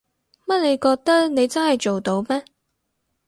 [0.47, 2.43] 乜你覺得你真係做到咩？